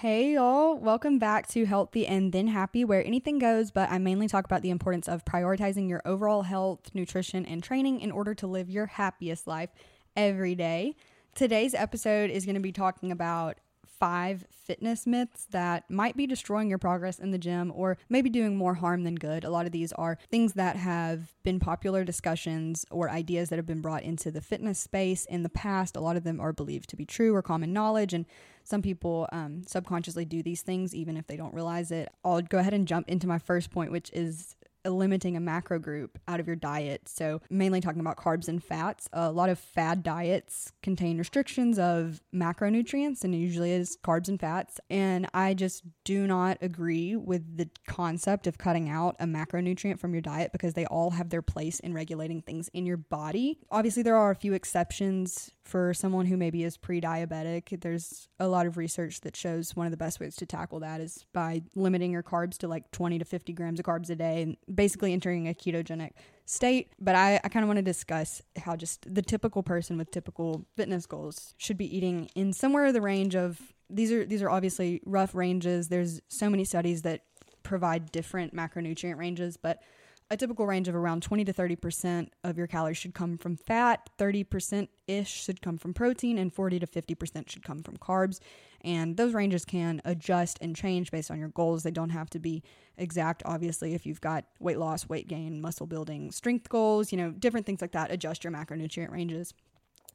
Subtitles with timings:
[0.00, 0.78] Hey, y'all.
[0.78, 4.62] Welcome back to Healthy and Then Happy, where anything goes, but I mainly talk about
[4.62, 8.86] the importance of prioritizing your overall health, nutrition, and training in order to live your
[8.86, 9.68] happiest life
[10.16, 10.96] every day.
[11.34, 13.58] Today's episode is going to be talking about
[14.00, 18.56] five fitness myths that might be destroying your progress in the gym or maybe doing
[18.56, 19.44] more harm than good.
[19.44, 23.66] A lot of these are things that have been popular discussions or ideas that have
[23.66, 25.96] been brought into the fitness space in the past.
[25.96, 28.24] A lot of them are believed to be true or common knowledge, and
[28.64, 32.08] some people um, subconsciously do these things even if they don't realize it.
[32.24, 36.18] I'll go ahead and jump into my first point, which is limiting a macro group
[36.28, 37.08] out of your diet.
[37.08, 39.08] So, mainly talking about carbs and fats.
[39.12, 44.40] A lot of fad diets contain restrictions of macronutrients, and it usually is carbs and
[44.40, 44.80] fats.
[44.88, 50.12] And I just do not agree with the concept of cutting out a macronutrient from
[50.12, 53.58] your diet because they all have their place in regulating things in your body.
[53.70, 57.80] Obviously, there are a few exceptions for someone who maybe is pre diabetic.
[57.80, 61.00] There's a lot of research that shows one of the best ways to tackle that
[61.00, 64.42] is by limiting your carbs to like 20 to 50 grams of carbs a day
[64.42, 66.10] and basically entering a ketogenic
[66.46, 66.92] state.
[66.98, 70.66] But I, I kind of want to discuss how just the typical person with typical
[70.76, 74.50] fitness goals should be eating in somewhere in the range of these are these are
[74.50, 75.88] obviously rough ranges.
[75.88, 77.22] There's so many studies that
[77.62, 79.82] provide different macronutrient ranges, but
[80.30, 84.08] a typical range of around 20 to 30% of your calories should come from fat,
[84.16, 88.38] 30% ish should come from protein, and 40 to 50% should come from carbs.
[88.82, 91.82] And those ranges can adjust and change based on your goals.
[91.82, 92.62] They don't have to be
[92.96, 93.92] exact, obviously.
[93.94, 97.80] If you've got weight loss, weight gain, muscle building, strength goals, you know, different things
[97.80, 99.52] like that, adjust your macronutrient ranges.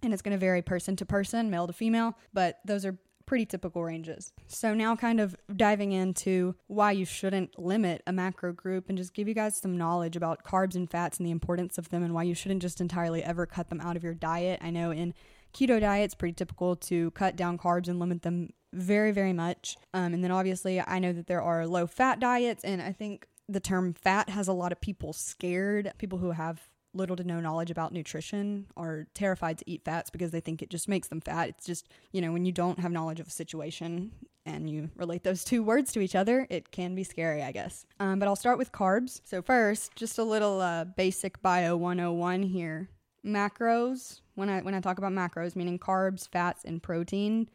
[0.02, 3.46] And it's going to vary person to person, male to female, but those are pretty
[3.46, 4.34] typical ranges.
[4.48, 9.14] So now kind of diving into why you shouldn't limit a macro group and just
[9.14, 12.14] give you guys some knowledge about carbs and fats and the importance of them and
[12.14, 14.60] why you shouldn't just entirely ever cut them out of your diet.
[14.62, 15.14] I know in
[15.54, 19.78] keto diet it's pretty typical to cut down carbs and limit them very very much.
[19.94, 23.28] Um, and then obviously I know that there are low fat diets and I think
[23.48, 25.92] the term fat has a lot of people scared.
[25.98, 30.32] People who have little to no knowledge about nutrition are terrified to eat fats because
[30.32, 31.50] they think it just makes them fat.
[31.50, 34.12] It's just, you know, when you don't have knowledge of a situation
[34.46, 37.86] and you relate those two words to each other, it can be scary, I guess.
[38.00, 39.22] Um, but I'll start with carbs.
[39.24, 42.90] So, first, just a little uh, basic bio 101 here.
[43.26, 47.50] Macros, when I, when I talk about macros, meaning carbs, fats, and protein,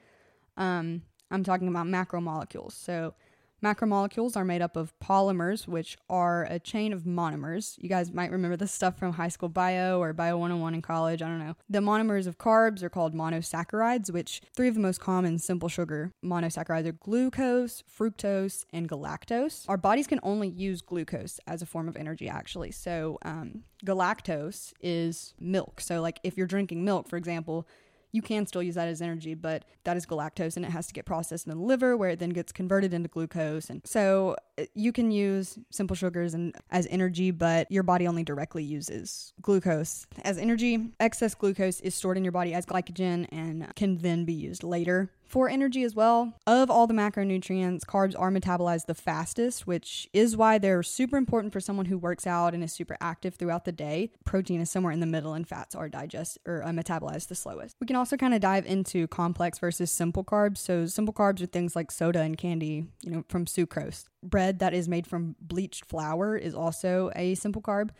[0.57, 2.73] um, I'm talking about macromolecules.
[2.73, 3.15] So,
[3.63, 7.77] Macromolecules are made up of polymers, which are a chain of monomers.
[7.79, 11.23] You guys might remember this stuff from high school bio or bio 101 in college.
[11.23, 11.57] I don't know.
[11.69, 16.13] The monomers of carbs are called monosaccharides, which three of the most common simple sugar
[16.25, 19.69] monosaccharides are glucose, fructose, and galactose.
[19.69, 22.71] Our bodies can only use glucose as a form of energy, actually.
[22.71, 25.81] So, um, galactose is milk.
[25.81, 27.67] So, like if you're drinking milk, for example,
[28.13, 30.93] you can still use that as energy, but that is galactose and it has to
[30.93, 33.71] get processed in the liver where it then gets converted into glucose.
[33.71, 34.37] And so
[34.75, 40.07] you can use simple sugars and as energy, but your body only directly uses glucose
[40.23, 40.93] as energy.
[41.01, 45.11] Excess glucose is stored in your body as glycogen and can then be used later
[45.31, 46.35] for energy as well.
[46.45, 51.53] Of all the macronutrients, carbs are metabolized the fastest, which is why they're super important
[51.53, 54.11] for someone who works out and is super active throughout the day.
[54.25, 57.77] Protein is somewhere in the middle, and fats are digest or uh, metabolized the slowest.
[57.81, 60.59] We can also kind of dive into complex versus simple carbs.
[60.59, 64.07] So simple carbs are things like soda and candy, you know, from sucrose.
[64.23, 67.91] Bread that is made from bleached flour is also a simple carb.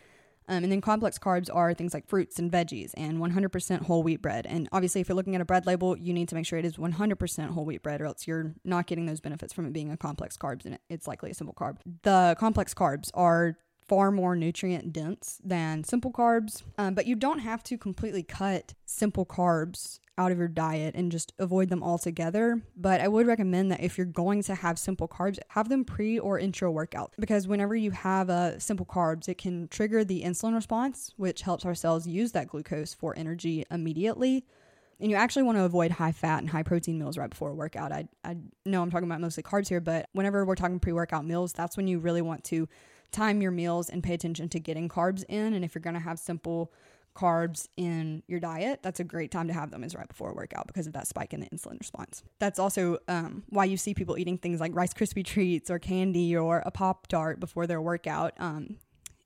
[0.47, 4.21] Um, and then complex carbs are things like fruits and veggies and 100% whole wheat
[4.21, 4.45] bread.
[4.45, 6.65] And obviously, if you're looking at a bread label, you need to make sure it
[6.65, 9.91] is 100% whole wheat bread, or else you're not getting those benefits from it being
[9.91, 11.77] a complex carbs and it's likely a simple carb.
[12.03, 13.57] The complex carbs are
[13.91, 18.73] far more nutrient dense than simple carbs, um, but you don't have to completely cut
[18.85, 22.61] simple carbs out of your diet and just avoid them altogether.
[22.77, 26.17] But I would recommend that if you're going to have simple carbs, have them pre
[26.17, 30.55] or intra workout because whenever you have uh, simple carbs, it can trigger the insulin
[30.55, 34.45] response, which helps our cells use that glucose for energy immediately.
[35.01, 37.55] And you actually want to avoid high fat and high protein meals right before a
[37.55, 37.91] workout.
[37.91, 41.25] I, I know I'm talking about mostly carbs here, but whenever we're talking pre workout
[41.25, 42.69] meals, that's when you really want to
[43.11, 45.53] time your meals and pay attention to getting carbs in.
[45.53, 46.71] And if you're going to have simple
[47.15, 50.33] carbs in your diet, that's a great time to have them is right before a
[50.33, 52.23] workout because of that spike in the insulin response.
[52.39, 56.35] That's also um, why you see people eating things like Rice Krispie treats or candy
[56.35, 58.33] or a Pop Tart before their workout.
[58.39, 58.77] Um,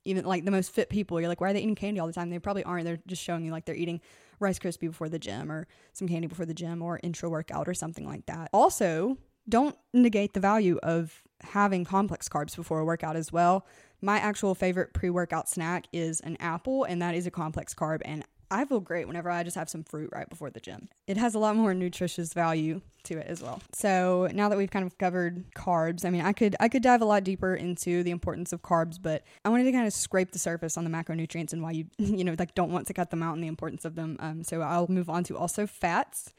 [0.04, 2.12] even like the most fit people, you're like, why are they eating candy all the
[2.12, 2.30] time?
[2.30, 2.84] They probably aren't.
[2.84, 4.00] They're just showing you like they're eating
[4.38, 7.74] Rice Krispie before the gym or some candy before the gym or intra workout or
[7.74, 8.50] something like that.
[8.52, 9.18] Also,
[9.48, 13.66] don't negate the value of having complex carbs before a workout as well.
[14.02, 18.02] My actual favorite pre workout snack is an apple, and that is a complex carb.
[18.04, 20.88] And I feel great whenever I just have some fruit right before the gym.
[21.06, 23.60] It has a lot more nutritious value to it as well.
[23.72, 27.02] So now that we've kind of covered carbs, I mean, I could I could dive
[27.02, 30.32] a lot deeper into the importance of carbs, but I wanted to kind of scrape
[30.32, 33.10] the surface on the macronutrients and why you you know like don't want to cut
[33.10, 34.16] them out and the importance of them.
[34.20, 36.32] Um, so I'll move on to also fats.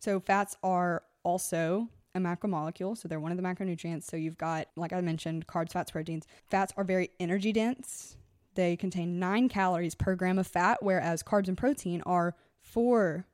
[0.00, 4.04] So fats are also a macromolecule, so they're one of the macronutrients.
[4.04, 6.26] So you've got, like I mentioned, carbs, fats, proteins.
[6.50, 8.16] Fats are very energy dense.
[8.54, 13.26] They contain nine calories per gram of fat, whereas carbs and protein are four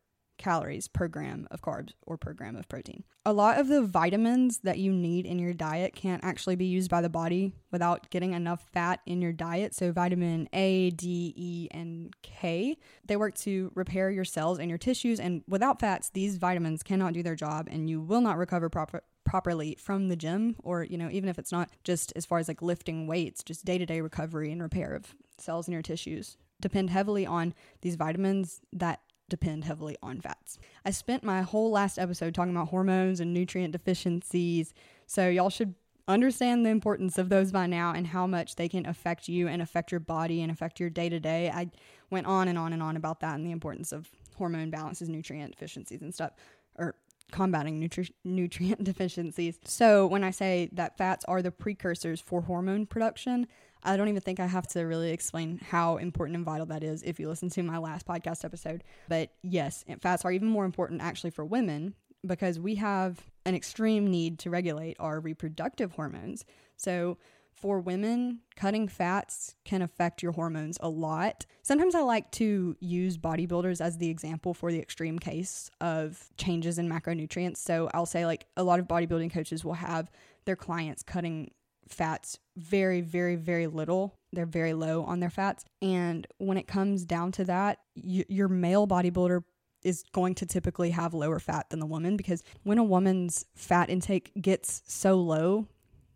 [0.42, 3.04] calories per gram of carbs or per gram of protein.
[3.24, 6.90] A lot of the vitamins that you need in your diet can't actually be used
[6.90, 9.72] by the body without getting enough fat in your diet.
[9.72, 14.78] So, vitamin A, D, E, and K, they work to repair your cells and your
[14.78, 15.20] tissues.
[15.20, 19.04] And without fats, these vitamins cannot do their job and you will not recover proper
[19.24, 22.48] properly from the gym or you know even if it's not just as far as
[22.48, 27.24] like lifting weights just day-to-day recovery and repair of cells in your tissues depend heavily
[27.24, 28.98] on these vitamins that
[29.32, 30.58] depend heavily on fats.
[30.84, 34.74] I spent my whole last episode talking about hormones and nutrient deficiencies,
[35.06, 35.74] so y'all should
[36.06, 39.62] understand the importance of those by now and how much they can affect you and
[39.62, 41.48] affect your body and affect your day to day.
[41.48, 41.70] I
[42.10, 45.52] went on and on and on about that and the importance of hormone balances, nutrient
[45.52, 46.32] deficiencies, and stuff,
[46.76, 46.94] or
[47.30, 49.58] combating nutri- nutrient deficiencies.
[49.64, 53.46] So, when I say that fats are the precursors for hormone production,
[53.82, 57.02] I don't even think I have to really explain how important and vital that is
[57.02, 58.84] if you listen to my last podcast episode.
[59.08, 61.94] But yes, fats are even more important actually for women
[62.26, 66.44] because we have an extreme need to regulate our reproductive hormones.
[66.76, 67.18] So,
[67.52, 71.44] for women, cutting fats can affect your hormones a lot.
[71.62, 76.78] Sometimes I like to use bodybuilders as the example for the extreme case of changes
[76.78, 77.58] in macronutrients.
[77.58, 80.10] So I'll say, like, a lot of bodybuilding coaches will have
[80.46, 81.52] their clients cutting
[81.88, 84.18] fats very, very, very little.
[84.32, 85.64] They're very low on their fats.
[85.80, 89.42] And when it comes down to that, y- your male bodybuilder
[89.82, 93.90] is going to typically have lower fat than the woman because when a woman's fat
[93.90, 95.66] intake gets so low,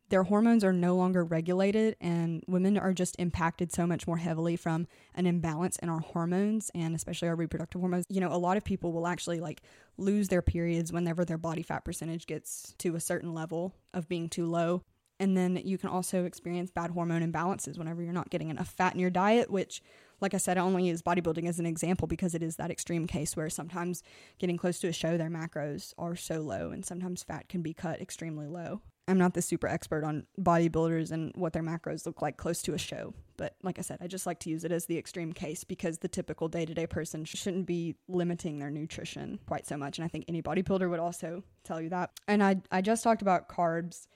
[0.08, 4.54] their hormones are no longer regulated and women are just impacted so much more heavily
[4.54, 4.86] from
[5.16, 8.04] an imbalance in our hormones and especially our reproductive hormones.
[8.08, 9.62] You know, a lot of people will actually like
[9.98, 14.28] lose their periods whenever their body fat percentage gets to a certain level of being
[14.28, 14.82] too low.
[15.18, 18.94] And then you can also experience bad hormone imbalances whenever you're not getting enough fat
[18.94, 19.82] in your diet, which,
[20.20, 23.06] like I said, I only use bodybuilding as an example because it is that extreme
[23.06, 24.02] case where sometimes
[24.38, 27.72] getting close to a show, their macros are so low, and sometimes fat can be
[27.72, 28.82] cut extremely low.
[29.08, 32.74] I'm not the super expert on bodybuilders and what their macros look like close to
[32.74, 35.32] a show, but like I said, I just like to use it as the extreme
[35.32, 39.76] case because the typical day to day person shouldn't be limiting their nutrition quite so
[39.76, 39.98] much.
[39.98, 42.10] And I think any bodybuilder would also tell you that.
[42.26, 44.08] And I, I just talked about carbs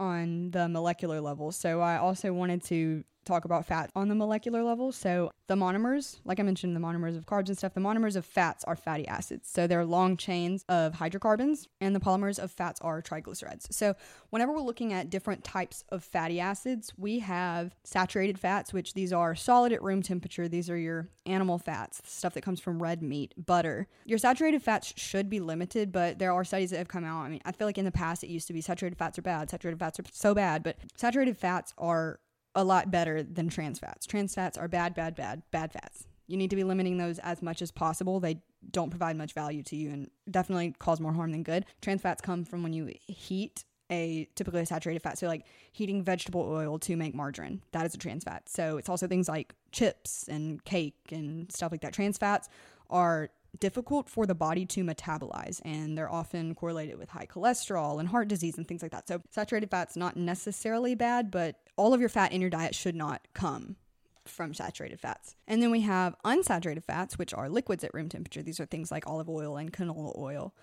[0.00, 1.52] on the molecular level.
[1.52, 4.92] So I also wanted to talk about fat on the molecular level.
[4.92, 8.24] So the monomers, like I mentioned, the monomers of carbs and stuff, the monomers of
[8.24, 9.48] fats are fatty acids.
[9.48, 13.72] So they're long chains of hydrocarbons, and the polymers of fats are triglycerides.
[13.72, 13.94] So
[14.30, 19.12] whenever we're looking at different types of fatty acids, we have saturated fats, which these
[19.12, 20.48] are solid at room temperature.
[20.48, 23.88] These are your animal fats, stuff that comes from red meat, butter.
[24.04, 27.22] Your saturated fats should be limited, but there are studies that have come out.
[27.22, 29.22] I mean, I feel like in the past it used to be saturated fats are
[29.22, 32.20] bad, saturated fats are so bad, but saturated fats are
[32.54, 34.06] a lot better than trans fats.
[34.06, 36.06] Trans fats are bad, bad, bad, bad fats.
[36.26, 38.20] You need to be limiting those as much as possible.
[38.20, 41.66] They don't provide much value to you and definitely cause more harm than good.
[41.80, 45.18] Trans fats come from when you heat a typically saturated fat.
[45.18, 48.48] So like heating vegetable oil to make margarine, that is a trans fat.
[48.48, 51.92] So it's also things like chips and cake and stuff like that.
[51.92, 52.48] Trans fats
[52.88, 58.08] are difficult for the body to metabolize and they're often correlated with high cholesterol and
[58.08, 59.08] heart disease and things like that.
[59.08, 62.94] So saturated fat's not necessarily bad, but all of your fat in your diet should
[62.94, 63.76] not come
[64.26, 65.34] from saturated fats.
[65.48, 68.42] And then we have unsaturated fats, which are liquids at room temperature.
[68.42, 70.54] These are things like olive oil and canola oil.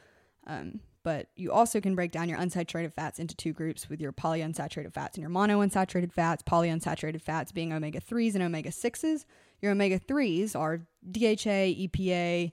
[0.46, 4.12] Um, but you also can break down your unsaturated fats into two groups with your
[4.12, 6.44] polyunsaturated fats and your monounsaturated fats.
[6.44, 9.25] Polyunsaturated fats being omega 3s and omega 6s.
[9.62, 12.51] Your omega 3s are DHA, EPA,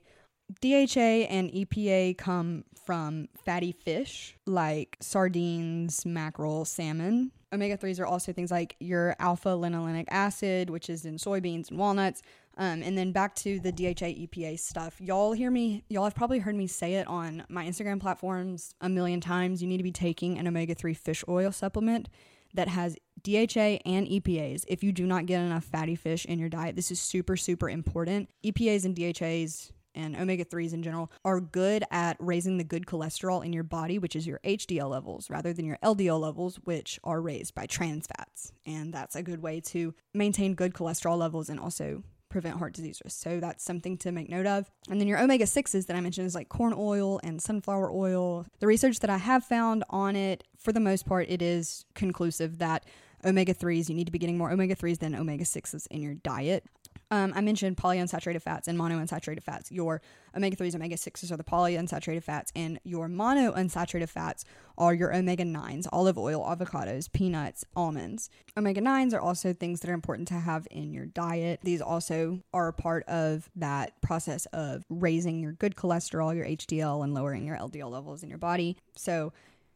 [0.61, 7.31] DHA and EPA come from fatty fish like sardines, mackerel, salmon.
[7.51, 11.79] Omega 3s are also things like your alpha linolenic acid, which is in soybeans and
[11.79, 12.21] walnuts.
[12.57, 14.99] Um, and then back to the DHA EPA stuff.
[15.01, 18.87] Y'all hear me, y'all have probably heard me say it on my Instagram platforms a
[18.87, 19.61] million times.
[19.61, 22.07] You need to be taking an omega 3 fish oil supplement
[22.53, 24.63] that has DHA and EPAs.
[24.67, 27.69] If you do not get enough fatty fish in your diet, this is super, super
[27.69, 28.29] important.
[28.45, 33.43] EPAs and DHAs and omega 3s in general are good at raising the good cholesterol
[33.43, 37.21] in your body, which is your HDL levels, rather than your LDL levels, which are
[37.21, 38.51] raised by trans fats.
[38.65, 43.01] And that's a good way to maintain good cholesterol levels and also prevent heart disease
[43.03, 43.21] risk.
[43.21, 44.69] So that's something to make note of.
[44.89, 48.45] And then your omega 6s that I mentioned is like corn oil and sunflower oil.
[48.59, 52.57] The research that I have found on it, for the most part, it is conclusive
[52.57, 52.85] that
[53.23, 56.15] omega 3s, you need to be getting more omega 3s than omega 6s in your
[56.15, 56.65] diet.
[57.11, 59.71] Um, I mentioned polyunsaturated fats and monounsaturated fats.
[59.71, 60.01] Your
[60.35, 64.43] omega 3s, omega 6s are the polyunsaturated fats, and your monounsaturated fats
[64.77, 68.29] are your omega 9s, olive oil, avocados, peanuts, almonds.
[68.57, 71.59] Omega 9s are also things that are important to have in your diet.
[71.63, 77.03] These also are a part of that process of raising your good cholesterol, your HDL,
[77.03, 78.77] and lowering your LDL levels in your body.
[78.95, 79.31] So,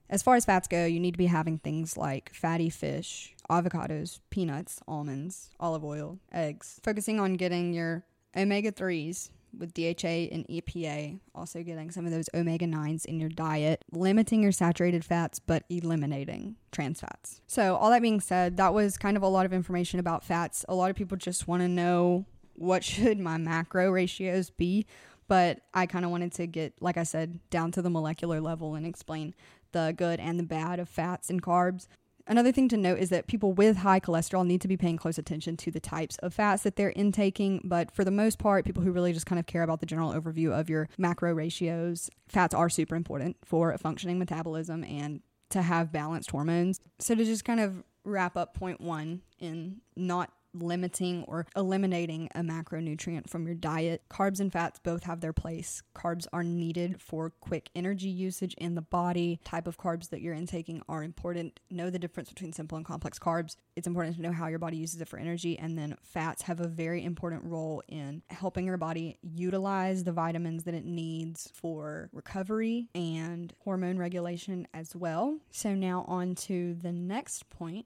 [0.10, 4.20] as far as fats go, you need to be having things like fatty fish, avocados,
[4.30, 6.80] peanuts, almonds, olive oil, eggs.
[6.84, 8.04] Focusing on getting your
[8.36, 13.30] omega 3s with DHA and EPA, also getting some of those omega 9s in your
[13.30, 17.42] diet, limiting your saturated fats, but eliminating trans fats.
[17.48, 20.64] So, all that being said, that was kind of a lot of information about fats.
[20.70, 24.86] A lot of people just want to know what should my macro ratios be
[25.30, 28.74] but I kind of wanted to get, like I said, down to the molecular level
[28.74, 29.36] and explain
[29.72, 31.88] the good and the bad of fats and carbs.
[32.30, 35.18] Another thing to note is that people with high cholesterol need to be paying close
[35.18, 37.60] attention to the types of fats that they're intaking.
[37.64, 40.14] But for the most part, people who really just kind of care about the general
[40.14, 45.64] overview of your macro ratios, fats are super important for a functioning metabolism and to
[45.64, 46.80] have balanced hormones.
[47.00, 52.42] So, to just kind of wrap up point one in not limiting or eliminating a
[52.42, 54.04] macronutrient from your diet.
[54.10, 55.84] Carbs and fats both have their place.
[55.96, 59.40] Carbs are needed for quick energy usage in the body.
[59.44, 61.60] Type of carbs that you're intaking are important.
[61.70, 63.56] Know the difference between simple and complex carbs.
[63.76, 65.58] It's important to know how your body uses it for energy.
[65.58, 70.64] And then fats have a very important role in helping your body utilize the vitamins
[70.64, 75.40] that it needs for recovery and hormone regulation as well.
[75.52, 77.86] So now on to the next point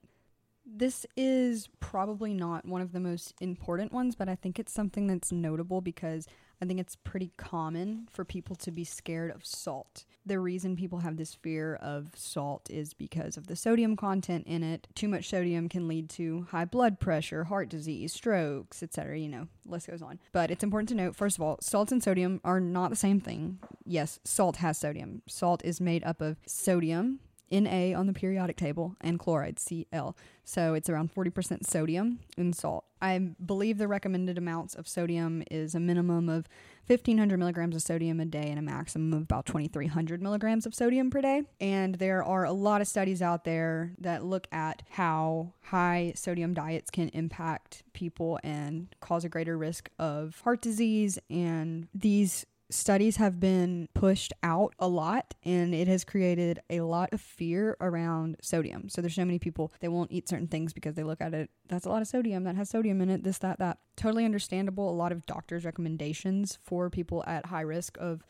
[0.66, 5.06] this is probably not one of the most important ones, but I think it's something
[5.06, 6.26] that's notable because
[6.62, 10.04] I think it's pretty common for people to be scared of salt.
[10.24, 14.62] The reason people have this fear of salt is because of the sodium content in
[14.62, 14.88] it.
[14.94, 19.18] Too much sodium can lead to high blood pressure, heart disease, strokes, etc.
[19.18, 20.18] You know, list goes on.
[20.32, 23.20] But it's important to note, first of all, salt and sodium are not the same
[23.20, 23.58] thing.
[23.84, 25.20] Yes, salt has sodium.
[25.26, 27.20] Salt is made up of sodium,
[27.50, 30.16] Na on the periodic table and chloride, Cl.
[30.44, 32.84] So it's around 40% sodium in salt.
[33.00, 36.48] I believe the recommended amounts of sodium is a minimum of
[36.86, 41.10] 1500 milligrams of sodium a day and a maximum of about 2300 milligrams of sodium
[41.10, 41.42] per day.
[41.60, 46.54] And there are a lot of studies out there that look at how high sodium
[46.54, 51.18] diets can impact people and cause a greater risk of heart disease.
[51.30, 57.12] And these studies have been pushed out a lot and it has created a lot
[57.12, 58.88] of fear around sodium.
[58.88, 61.50] So there's so many people they won't eat certain things because they look at it
[61.68, 63.78] that's a lot of sodium that has sodium in it this that that.
[63.96, 64.90] Totally understandable.
[64.90, 68.24] A lot of doctors recommendations for people at high risk of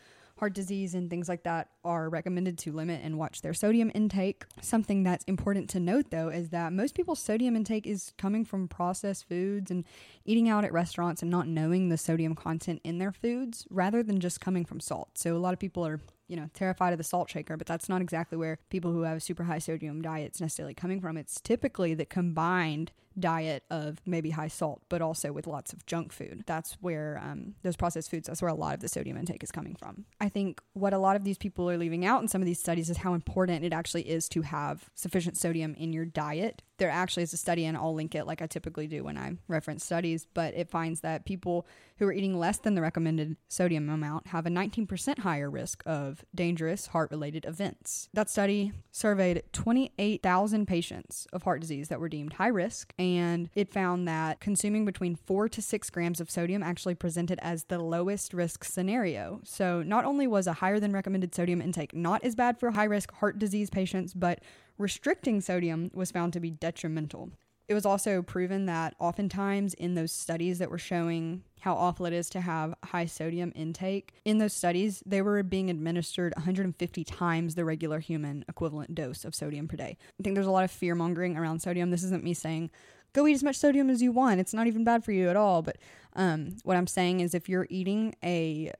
[0.45, 4.45] heart disease and things like that are recommended to limit and watch their sodium intake.
[4.61, 8.69] Something that's important to note though is that most people's sodium intake is coming from
[8.69, 9.85] processed foods and
[10.27, 14.21] eating out at restaurants and not knowing the sodium content in their foods rather than
[14.21, 15.17] just coming from salt.
[15.17, 17.89] So a lot of people are you know, terrified of the salt shaker, but that's
[17.89, 21.17] not exactly where people who have a super high sodium diets necessarily coming from.
[21.17, 26.13] It's typically the combined diet of maybe high salt, but also with lots of junk
[26.13, 26.43] food.
[26.47, 29.53] That's where um, those processed foods, that's where a lot of the sodium intake is
[29.53, 30.05] coming from.
[30.21, 32.59] I think what a lot of these people are leaving out in some of these
[32.59, 36.63] studies is how important it actually is to have sufficient sodium in your diet.
[36.79, 39.37] There actually is a study, and I'll link it like I typically do when I
[39.49, 41.67] reference studies, but it finds that people
[41.99, 46.25] who are eating less than the recommended sodium amount have a 19% higher risk of
[46.35, 48.09] dangerous heart related events.
[48.13, 53.73] That study surveyed 28,000 patients of heart disease that were deemed high risk and it
[53.73, 58.35] found that consuming between four to six grams of sodium actually presented as the lowest
[58.35, 59.41] risk scenario.
[59.45, 62.85] So, not only was a higher than recommended sodium intake not as bad for high
[62.85, 64.41] risk heart disease patients, but
[64.79, 67.31] restricting sodium was found to be detrimental.
[67.67, 72.13] It was also proven that oftentimes in those studies that were showing how awful it
[72.13, 77.55] is to have high sodium intake, in those studies, they were being administered 150 times
[77.55, 79.97] the regular human equivalent dose of sodium per day.
[80.21, 81.91] I think there's a lot of fear mongering around sodium.
[81.91, 82.71] This isn't me saying,
[83.15, 84.41] go eat as much sodium as you want.
[84.41, 85.63] It's not even bad for you at all.
[85.63, 85.79] But
[86.15, 88.73] um, what I'm saying is if you're eating a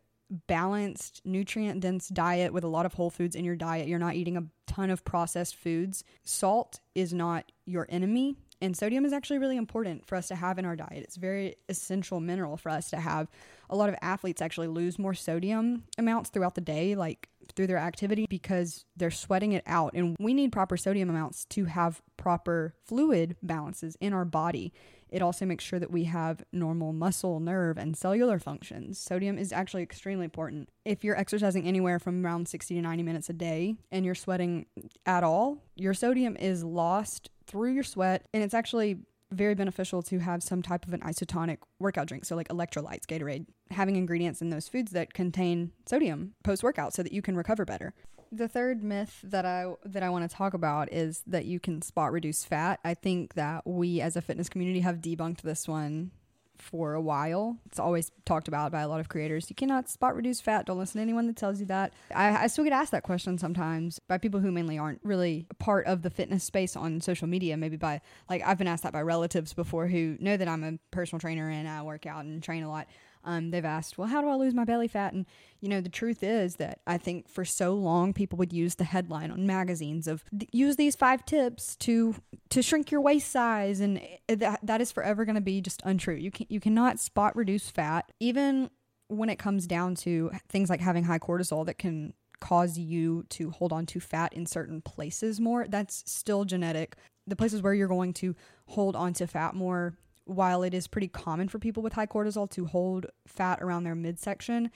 [0.47, 4.15] balanced, nutrient dense diet with a lot of whole foods in your diet, you're not
[4.15, 6.05] eating a ton of processed foods.
[6.25, 8.37] Salt is not your enemy.
[8.61, 11.03] And sodium is actually really important for us to have in our diet.
[11.05, 13.29] It's very essential mineral for us to have.
[13.71, 17.79] A lot of athletes actually lose more sodium amounts throughout the day, like through their
[17.79, 19.93] activity, because they're sweating it out.
[19.95, 24.73] And we need proper sodium amounts to have proper fluid balances in our body.
[25.15, 28.99] It also makes sure that we have normal muscle, nerve, and cellular functions.
[28.99, 30.71] Sodium is actually extremely important.
[30.85, 34.67] If you're exercising anywhere from around 60 to 90 minutes a day and you're sweating
[35.07, 38.99] at all, your sodium is lost through your sweat, and it's actually
[39.31, 42.25] very beneficial to have some type of an isotonic workout drink.
[42.25, 47.03] So, like electrolytes, Gatorade, having ingredients in those foods that contain sodium post workout so
[47.03, 47.95] that you can recover better.
[48.33, 51.83] The third myth that I that I want to talk about is that you can
[51.83, 52.81] spot reduce fat.
[52.85, 56.11] I think that we as a fitness community have debunked this one
[56.59, 57.59] for a while.
[57.67, 59.51] It's always talked about by a lot of creators.
[59.51, 60.67] You cannot spot reduce fat.
[60.67, 61.93] Don't listen to anyone that tells you that.
[62.15, 65.87] I, I still get asked that question sometimes by people who mainly aren't really part
[65.87, 67.57] of the fitness space on social media.
[67.57, 70.79] Maybe by, like, I've been asked that by relatives before who know that I'm a
[70.91, 72.87] personal trainer and I work out and train a lot.
[73.25, 75.13] Um, they've asked, well, how do I lose my belly fat?
[75.13, 75.27] And,
[75.61, 78.85] you know, the truth is that I think for so long people would use the
[78.85, 82.15] headline on magazines of use these five tips to
[82.51, 83.81] to shrink your waist size.
[83.81, 86.17] And that, that is forever going to be just untrue.
[86.17, 88.71] You, can, you cannot spot reduce fat, even
[89.09, 93.51] when it comes down to things like having high cortisol that can cause you to
[93.51, 95.67] hold on to fat in certain places more.
[95.67, 96.97] That's still genetic.
[97.27, 101.09] The places where you're going to hold on to fat more while it is pretty
[101.09, 104.71] common for people with high cortisol to hold fat around their midsection,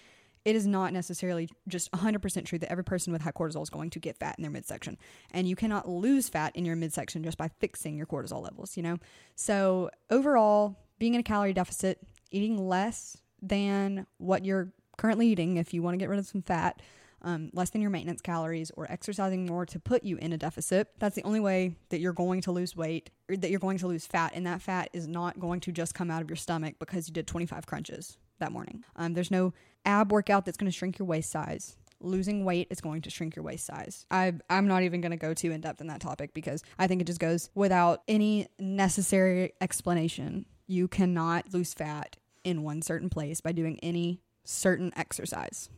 [0.44, 3.90] it is not necessarily just 100% true that every person with high cortisol is going
[3.90, 4.96] to get fat in their midsection.
[5.32, 8.82] And you cannot lose fat in your midsection just by fixing your cortisol levels, you
[8.82, 8.98] know?
[9.34, 11.98] So, overall, being in a calorie deficit,
[12.30, 16.42] eating less than what you're currently eating if you want to get rid of some
[16.42, 16.80] fat,
[17.28, 20.88] um, less than your maintenance calories or exercising more to put you in a deficit.
[20.98, 23.86] That's the only way that you're going to lose weight or that you're going to
[23.86, 24.32] lose fat.
[24.34, 27.12] And that fat is not going to just come out of your stomach because you
[27.12, 28.82] did 25 crunches that morning.
[28.96, 29.52] Um, there's no
[29.84, 31.76] ab workout that's going to shrink your waist size.
[32.00, 34.06] Losing weight is going to shrink your waist size.
[34.10, 36.86] I, I'm not even going to go too in depth in that topic because I
[36.86, 40.46] think it just goes without any necessary explanation.
[40.66, 45.68] You cannot lose fat in one certain place by doing any certain exercise.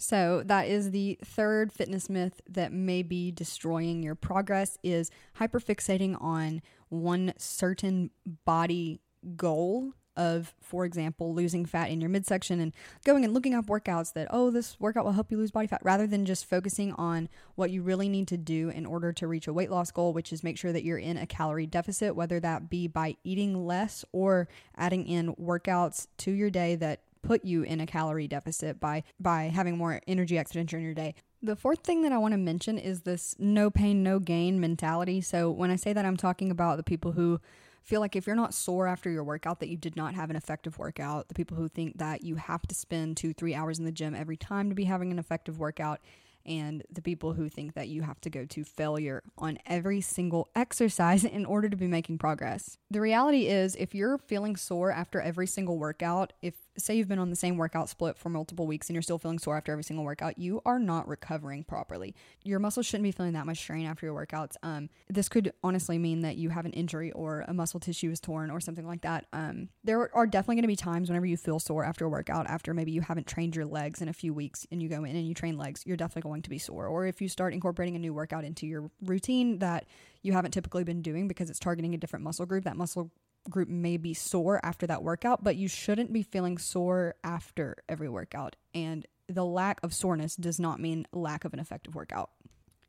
[0.00, 6.16] So that is the third fitness myth that may be destroying your progress is hyperfixating
[6.22, 8.10] on one certain
[8.46, 9.02] body
[9.36, 12.72] goal of for example losing fat in your midsection and
[13.04, 15.80] going and looking up workouts that oh this workout will help you lose body fat
[15.84, 19.46] rather than just focusing on what you really need to do in order to reach
[19.46, 22.40] a weight loss goal which is make sure that you're in a calorie deficit whether
[22.40, 27.62] that be by eating less or adding in workouts to your day that put you
[27.62, 31.14] in a calorie deficit by by having more energy expenditure in your day.
[31.42, 35.20] The fourth thing that I want to mention is this no pain no gain mentality.
[35.20, 37.40] So when I say that I'm talking about the people who
[37.82, 40.36] feel like if you're not sore after your workout that you did not have an
[40.36, 43.92] effective workout, the people who think that you have to spend 2-3 hours in the
[43.92, 46.00] gym every time to be having an effective workout
[46.46, 50.48] and the people who think that you have to go to failure on every single
[50.54, 52.78] exercise in order to be making progress.
[52.90, 57.18] The reality is, if you're feeling sore after every single workout, if say you've been
[57.18, 59.84] on the same workout split for multiple weeks and you're still feeling sore after every
[59.84, 62.14] single workout, you are not recovering properly.
[62.44, 64.56] Your muscles shouldn't be feeling that much strain after your workouts.
[64.62, 68.20] Um, this could honestly mean that you have an injury or a muscle tissue is
[68.20, 69.26] torn or something like that.
[69.32, 72.46] Um, there are definitely going to be times whenever you feel sore after a workout,
[72.46, 75.16] after maybe you haven't trained your legs in a few weeks and you go in
[75.16, 76.86] and you train legs, you're definitely going to be sore.
[76.86, 79.86] Or if you start incorporating a new workout into your routine that
[80.22, 83.10] you haven't typically been doing because it's targeting a different muscle group, that muscle
[83.48, 88.08] group may be sore after that workout, but you shouldn't be feeling sore after every
[88.08, 88.56] workout.
[88.74, 92.30] And the lack of soreness does not mean lack of an effective workout.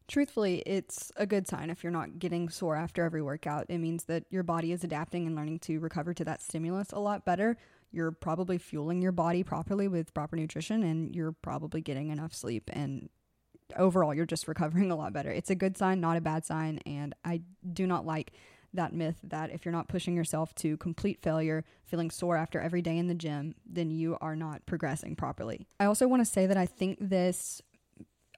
[0.08, 3.68] Truthfully, it's a good sign if you're not getting sore after every workout.
[3.70, 7.00] It means that your body is adapting and learning to recover to that stimulus a
[7.00, 7.56] lot better.
[7.92, 12.70] You're probably fueling your body properly with proper nutrition and you're probably getting enough sleep
[12.74, 13.10] and
[13.78, 15.32] overall you're just recovering a lot better.
[15.32, 18.34] It's a good sign, not a bad sign, and I do not like
[18.74, 22.82] that myth that if you're not pushing yourself to complete failure, feeling sore after every
[22.82, 25.68] day in the gym, then you are not progressing properly.
[25.80, 27.62] I also want to say that I think this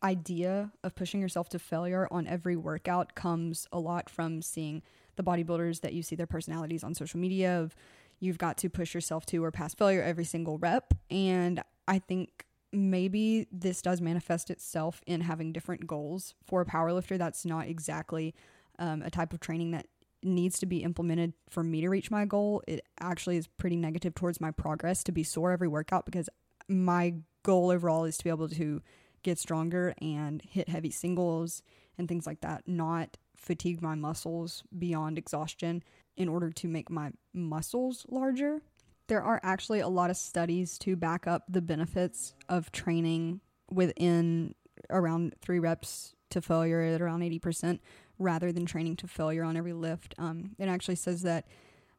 [0.04, 4.82] idea of pushing yourself to failure on every workout comes a lot from seeing
[5.16, 7.76] the bodybuilders that you see their personalities on social media of
[8.20, 12.46] you've got to push yourself to or past failure every single rep and I think
[12.72, 18.34] maybe this does manifest itself in having different goals for a powerlifter that's not exactly
[18.80, 19.86] um, a type of training that
[20.26, 24.16] needs to be implemented for me to reach my goal, it actually is pretty negative
[24.16, 26.30] towards my progress to be sore every workout because
[26.68, 28.82] my goal overall is to be able to
[29.24, 31.64] get stronger and hit heavy singles
[31.98, 35.84] and things like that, not fatigue my muscles beyond exhaustion
[36.16, 38.62] in order to make my muscles larger.
[39.08, 44.56] There are actually a lot of studies to back up the benefits of training within
[44.90, 47.80] around three reps to failure at around 80%
[48.20, 50.16] rather than training to failure on every lift.
[50.18, 51.46] Um, it actually says that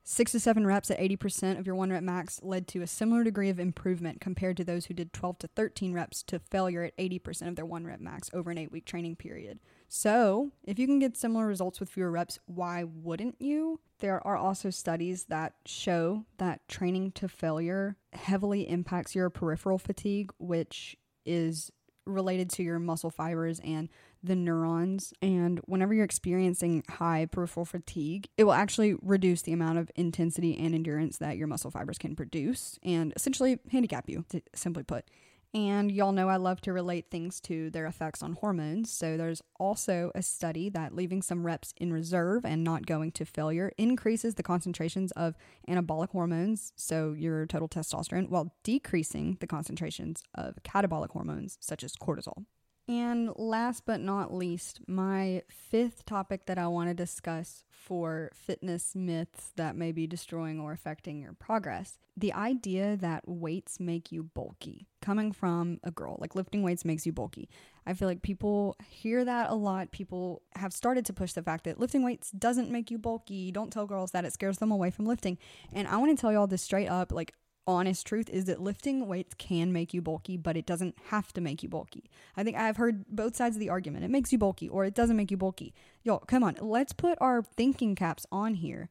[0.05, 3.25] six to seven reps at 80% of your one rep max led to a similar
[3.25, 6.97] degree of improvement compared to those who did 12 to 13 reps to failure at
[6.99, 9.59] 80% of their one rep max over an eight week training period.
[9.89, 13.81] So, if you can get similar results with fewer reps, why wouldn't you?
[14.01, 20.33] There are also studies that show that training to failure heavily impacts your peripheral fatigue,
[20.39, 21.71] which is
[22.07, 23.89] related to your muscle fibers and
[24.25, 25.13] the neurons.
[25.23, 30.59] And whenever you're experiencing high peripheral fatigue, it will actually reduce the amount of intensity
[30.59, 35.05] and endurance that your muscle fibers can produce and essentially handicap you, simply put.
[35.53, 38.91] And y'all know I love to relate things to their effects on hormones.
[38.91, 43.25] So there's also a study that leaving some reps in reserve and not going to
[43.25, 45.37] failure increases the concentrations of
[45.69, 51.95] anabolic hormones, so your total testosterone, while decreasing the concentrations of catabolic hormones, such as
[51.95, 52.47] cortisol.
[52.87, 58.95] And last but not least, my fifth topic that I want to discuss for fitness
[58.95, 64.23] myths that may be destroying or affecting your progress the idea that weights make you
[64.23, 67.49] bulky, coming from a girl, like lifting weights makes you bulky.
[67.87, 69.91] I feel like people hear that a lot.
[69.91, 73.51] People have started to push the fact that lifting weights doesn't make you bulky.
[73.51, 75.39] Don't tell girls that it scares them away from lifting.
[75.73, 77.35] And I want to tell y'all this straight up like,
[77.67, 81.41] honest truth is that lifting weights can make you bulky, but it doesn't have to
[81.41, 82.05] make you bulky.
[82.37, 84.05] I think I've heard both sides of the argument.
[84.05, 85.75] It makes you bulky or it doesn't make you bulky.
[86.03, 88.91] Y'all, come on, let's put our thinking caps on here.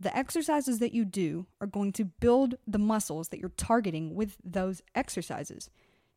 [0.00, 4.36] The exercises that you do are going to build the muscles that you're targeting with
[4.44, 5.70] those exercises.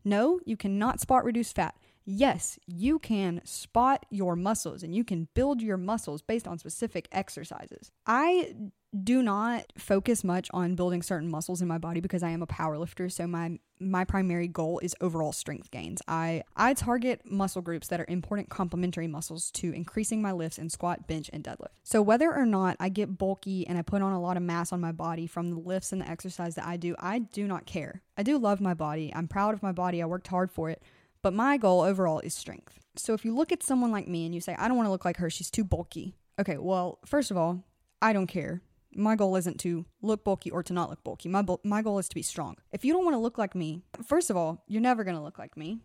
[0.04, 1.76] No, you cannot spot reduce fat.
[2.06, 7.08] Yes, you can spot your muscles and you can build your muscles based on specific
[7.12, 7.92] exercises.
[8.06, 8.56] I
[9.04, 12.48] do not focus much on building certain muscles in my body because I am a
[12.48, 13.08] power lifter.
[13.10, 16.02] So my my primary goal is overall strength gains.
[16.08, 20.70] I I target muscle groups that are important complementary muscles to increasing my lifts in
[20.70, 21.78] squat, bench, and deadlift.
[21.84, 24.74] So whether or not I get bulky and I put on a lot of mass
[24.74, 27.66] on my body from the lifts and the exercise that I do, I do not
[27.66, 28.02] care.
[28.18, 29.12] I do love my body.
[29.16, 30.02] I'm proud of my body.
[30.02, 30.82] I worked hard for it.
[31.22, 32.80] But my goal overall is strength.
[32.96, 34.92] So if you look at someone like me and you say, I don't want to
[34.92, 36.16] look like her, she's too bulky.
[36.40, 37.64] Okay, well, first of all,
[38.02, 38.62] I don't care
[38.96, 41.30] my goal isn't to look bulky or to not look bulky.
[41.30, 42.58] My, my goal is to be strong.
[42.72, 45.24] If you don't want to look like me, first of all, you're never going to
[45.24, 45.80] look like me.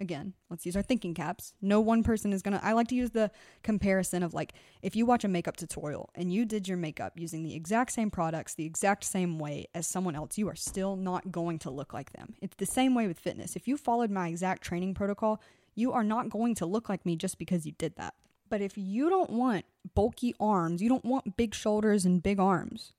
[0.00, 1.54] Again, let's use our thinking caps.
[1.62, 2.64] No one person is going to.
[2.64, 3.30] I like to use the
[3.62, 4.52] comparison of like
[4.82, 8.10] if you watch a makeup tutorial and you did your makeup using the exact same
[8.10, 11.92] products, the exact same way as someone else, you are still not going to look
[11.92, 12.34] like them.
[12.42, 13.54] It's the same way with fitness.
[13.54, 15.40] If you followed my exact training protocol,
[15.76, 18.14] you are not going to look like me just because you did that.
[18.48, 22.92] But if you don't want bulky arms, you don't want big shoulders and big arms,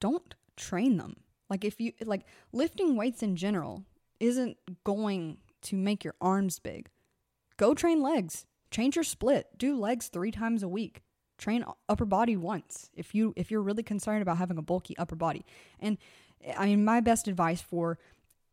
[0.00, 1.16] don't train them.
[1.50, 3.84] Like if you like lifting weights in general
[4.20, 6.88] isn't going to make your arms big.
[7.56, 8.46] Go train legs.
[8.70, 9.46] Change your split.
[9.56, 11.02] Do legs 3 times a week.
[11.38, 15.16] Train upper body once if you if you're really concerned about having a bulky upper
[15.16, 15.44] body.
[15.80, 15.98] And
[16.56, 17.98] I mean my best advice for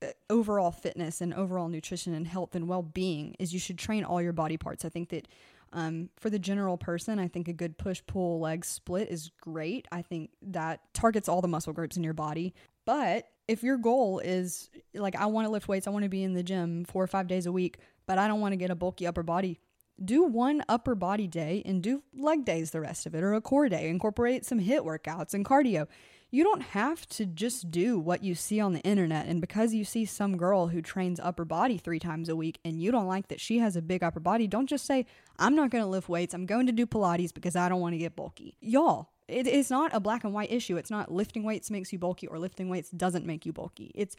[0.02, 4.22] uh, overall fitness and overall nutrition and health and well-being is you should train all
[4.22, 4.84] your body parts.
[4.84, 5.28] I think that
[5.74, 9.88] um, for the general person, I think a good push pull leg split is great.
[9.92, 12.54] I think that targets all the muscle groups in your body.
[12.86, 16.24] But if your goal is like, I want to lift weights, I want to be
[16.24, 18.72] in the gym four or five days a week, but I don't want to get
[18.72, 19.60] a bulky upper body,
[20.04, 23.42] do one upper body day and do leg days the rest of it, or a
[23.42, 23.90] core day.
[23.90, 25.88] Incorporate some HIIT workouts and cardio
[26.32, 29.28] you don't have to just do what you see on the internet.
[29.28, 32.82] And because you see some girl who trains upper body three times a week and
[32.82, 35.06] you don't like that she has a big upper body, don't just say,
[35.38, 36.34] I'm not going to lift weights.
[36.34, 38.56] I'm going to do Pilates because I don't want to get bulky.
[38.62, 40.78] Y'all, it, it's not a black and white issue.
[40.78, 43.92] It's not lifting weights makes you bulky or lifting weights doesn't make you bulky.
[43.96, 44.16] It's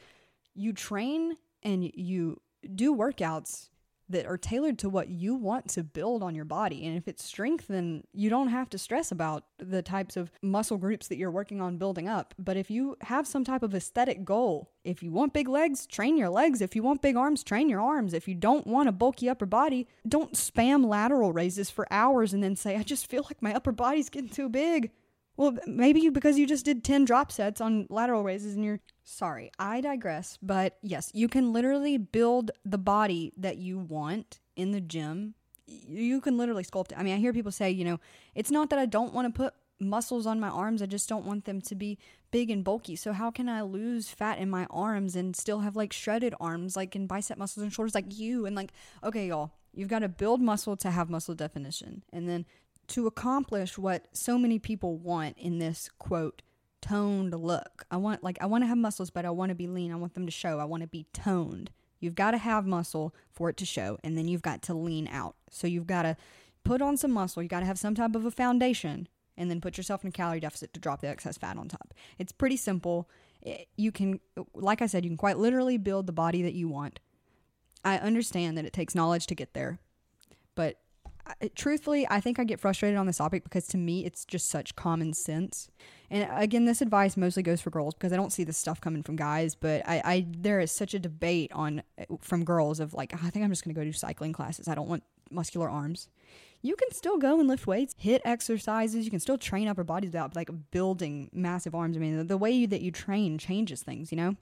[0.55, 2.41] you train and you
[2.75, 3.69] do workouts
[4.13, 6.87] that are tailored to what you want to build on your body.
[6.87, 10.77] And if it's strength, then you don't have to stress about the types of muscle
[10.77, 12.35] groups that you're working on building up.
[12.39, 16.17] But if you have some type of aesthetic goal, if you want big legs, train
[16.17, 16.61] your legs.
[16.61, 18.13] If you want big arms, train your arms.
[18.13, 22.43] If you don't want a bulky upper body, don't spam lateral raises for hours and
[22.43, 24.91] then say, I just feel like my upper body's getting too big.
[25.37, 29.51] Well, maybe because you just did 10 drop sets on lateral raises and you're sorry,
[29.59, 30.39] I digress.
[30.43, 35.35] But yes, you can literally build the body that you want in the gym.
[35.67, 36.99] You can literally sculpt it.
[36.99, 37.99] I mean, I hear people say, you know,
[38.35, 41.25] it's not that I don't want to put muscles on my arms, I just don't
[41.25, 41.99] want them to be
[42.31, 42.95] big and bulky.
[42.95, 46.77] So, how can I lose fat in my arms and still have like shredded arms,
[46.77, 48.47] like in bicep muscles and shoulders, like you?
[48.47, 52.05] And like, okay, y'all, You've got to build muscle to have muscle definition.
[52.13, 52.45] And then
[52.93, 56.43] to accomplish what so many people want in this quote,
[56.83, 57.85] toned look.
[57.91, 59.91] I want like I want to have muscles, but I want to be lean.
[59.91, 60.59] I want them to show.
[60.59, 61.71] I want to be toned.
[62.01, 65.09] You've got to have muscle for it to show, and then you've got to lean
[65.09, 65.37] out.
[65.51, 66.17] So you've got to
[66.65, 67.43] put on some muscle.
[67.43, 70.13] You got to have some type of a foundation, and then put yourself in a
[70.13, 71.95] calorie deficit to drop the excess fat on top.
[72.19, 73.09] It's pretty simple.
[73.77, 74.21] You can,
[74.55, 77.01] like I said, you can quite literally build the body that you want.
[77.85, 79.79] I understand that it takes knowledge to get there,
[80.55, 80.79] but
[81.55, 84.75] truthfully, I think I get frustrated on this topic because to me, it's just such
[84.77, 85.69] common sense.
[86.11, 89.03] And again, this advice mostly goes for girls because I don't see this stuff coming
[89.03, 89.55] from guys.
[89.55, 91.83] But I, I there is such a debate on
[92.21, 94.69] from girls of like, oh, I think I'm just going to go do cycling classes.
[94.69, 96.09] I don't want muscular arms.
[96.61, 99.05] You can still go and lift weights, hit exercises.
[99.05, 101.97] You can still train upper bodies without like building massive arms.
[101.97, 104.37] I mean, the, the way that you train changes things, you know.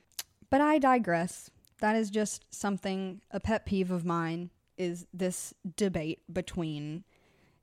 [0.50, 1.50] But I digress.
[1.80, 7.04] That is just something a pet peeve of mine is this debate between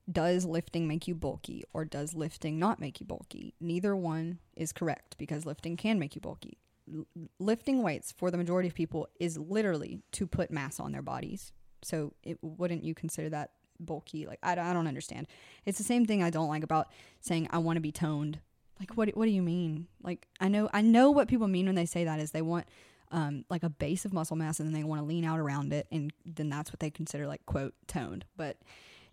[0.10, 3.56] does lifting make you bulky or does lifting not make you bulky?
[3.60, 6.60] Neither one is correct because lifting can make you bulky.
[6.93, 7.08] L-
[7.39, 11.51] lifting weights for the majority of people is literally to put mass on their bodies.
[11.82, 13.49] So it wouldn't you consider that
[13.80, 14.27] bulky?
[14.27, 15.27] Like I, I don't understand.
[15.65, 16.88] It's the same thing I don't like about
[17.19, 18.39] saying I want to be toned.
[18.80, 19.88] Like what what do you mean?
[20.03, 22.67] Like I know I know what people mean when they say that is they want
[23.12, 25.74] um, like a base of muscle mass and then they want to lean out around
[25.74, 28.26] it and then that's what they consider like quote toned.
[28.36, 28.58] But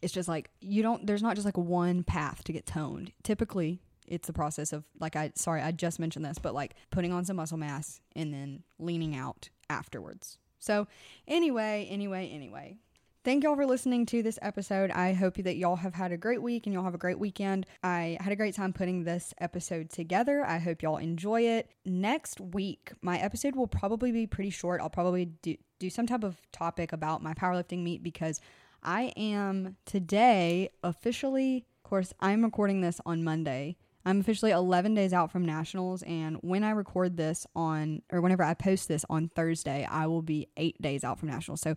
[0.03, 3.13] it's just like you don't there's not just like one path to get toned.
[3.23, 7.11] Typically it's the process of like i sorry i just mentioned this but like putting
[7.11, 10.39] on some muscle mass and then leaning out afterwards.
[10.59, 10.87] So
[11.27, 12.77] anyway anyway anyway
[13.25, 14.91] Thank y'all for listening to this episode.
[14.91, 17.65] I hope that y'all have had a great week and y'all have a great weekend.
[17.83, 20.45] I had a great time putting this episode together.
[20.45, 21.71] I hope y'all enjoy it.
[21.87, 24.83] Next week, my episode will probably be pretty short.
[24.83, 28.43] I'll probably do, do some type of topic about my powerlifting meet because
[28.83, 33.79] I am today officially, of course, I'm recording this on Monday.
[34.05, 38.43] I'm officially 11 days out from nationals, and when I record this on, or whenever
[38.43, 41.63] I post this on Thursday, I will be eight days out from nationals.
[41.63, 41.75] So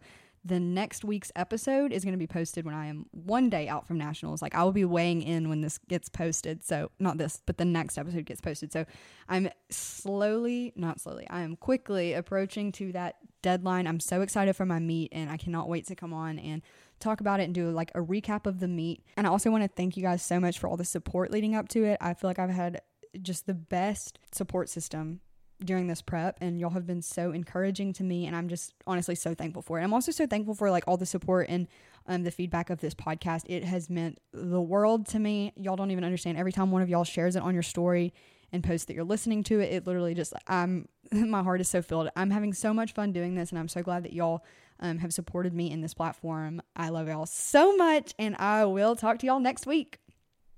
[0.48, 3.86] the next week's episode is going to be posted when I am one day out
[3.86, 4.42] from nationals.
[4.42, 6.64] Like I will be weighing in when this gets posted.
[6.64, 8.72] So not this, but the next episode gets posted.
[8.72, 8.86] So
[9.28, 13.88] I'm slowly, not slowly, I am quickly approaching to that deadline.
[13.88, 16.62] I'm so excited for my meet and I cannot wait to come on and
[17.00, 19.04] talk about it and do like a recap of the meet.
[19.18, 21.56] And I also want to thank you guys so much for all the support leading
[21.56, 21.98] up to it.
[22.00, 22.82] I feel like I've had
[23.22, 25.20] just the best support system
[25.64, 29.16] during this prep and y'all have been so encouraging to me and I'm just honestly
[29.16, 29.84] so thankful for it.
[29.84, 31.68] I'm also so thankful for like all the support and
[32.06, 33.44] um, the feedback of this podcast.
[33.48, 35.54] It has meant the world to me.
[35.56, 36.38] Y'all don't even understand.
[36.38, 38.14] Every time one of y'all shares it on your story
[38.52, 41.82] and posts that you're listening to it, it literally just I'm my heart is so
[41.82, 42.10] filled.
[42.16, 44.44] I'm having so much fun doing this and I'm so glad that y'all
[44.80, 46.62] um, have supported me in this platform.
[46.76, 50.00] I love y'all so much and I will talk to y'all next week.